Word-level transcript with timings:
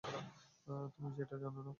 তুমি 0.93 1.09
সেটা 1.17 1.35
জানো 1.37 1.59
না। 1.59 1.69